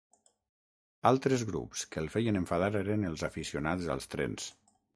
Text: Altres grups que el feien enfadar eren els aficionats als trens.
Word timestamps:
Altres 1.09 1.43
grups 1.49 1.83
que 1.93 2.01
el 2.03 2.09
feien 2.15 2.41
enfadar 2.41 2.71
eren 2.81 3.07
els 3.13 3.27
aficionats 3.31 3.95
als 3.97 4.13
trens. 4.15 4.53